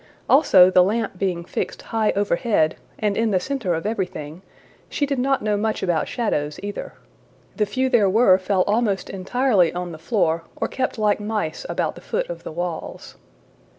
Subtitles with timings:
[0.27, 4.41] Also, the lamp being fixed high overhead, and in the center of everything,
[4.89, 6.93] she did not know much about shadows either.
[7.55, 11.93] The few there were fell almost entirely on the floor, or kept like mice about
[11.93, 13.15] the foot of the walls.